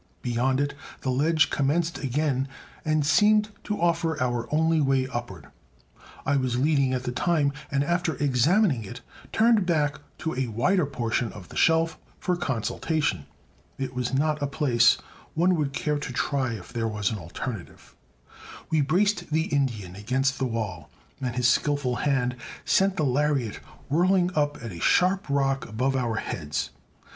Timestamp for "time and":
7.11-7.83